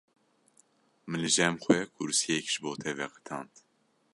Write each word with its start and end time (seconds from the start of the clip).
Min 1.09 1.19
li 1.23 1.29
cem 1.35 1.53
xwe 1.63 1.77
kursiyek 1.95 2.45
ji 2.51 2.57
bo 2.63 2.71
te 2.81 2.91
veqetand. 2.99 3.51